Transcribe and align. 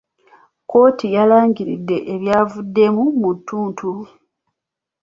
kkooti 0.63 1.05
yalangiridde 1.15 1.97
ebyavuddemu 2.13 3.03
mu 3.21 3.31
ttuntu. 3.37 3.91